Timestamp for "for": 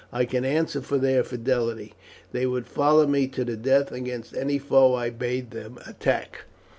0.81-0.97